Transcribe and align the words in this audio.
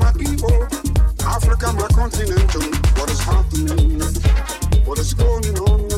my 0.00 0.12
people, 0.12 0.62
Africa, 1.24 1.72
my 1.74 1.86
continent, 1.88 2.54
what 2.98 3.10
is 3.10 3.20
happening? 3.20 4.00
What 4.86 4.98
is 4.98 5.12
going 5.12 5.58
on? 5.68 5.90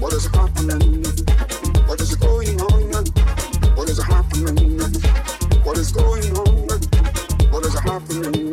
What 0.00 0.12
is 0.12 0.26
happening? 0.26 1.04
What 1.88 2.00
is 2.00 2.14
going 2.14 2.60
on? 2.60 3.04
What 3.74 3.88
is 3.90 4.02
happening? 4.02 4.78
What 5.64 5.76
is 5.76 5.90
going 5.90 6.36
on? 6.36 7.50
What 7.50 7.64
is 7.66 7.78
happening? 7.80 8.45